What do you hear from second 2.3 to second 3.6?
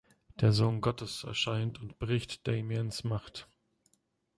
Damiens Macht.